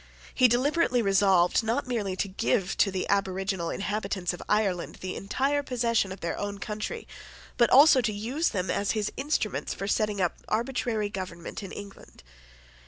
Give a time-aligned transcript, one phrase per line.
[0.33, 5.61] He deliberately resolved, not merely to give to the aboriginal inhabitants of Ireland the entire
[5.61, 7.07] possession of their own country,
[7.55, 12.23] but also to use them as his instruments for setting up arbitrary government in England.